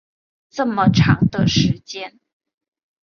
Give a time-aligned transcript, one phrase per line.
[0.49, 2.19] 这么长的时间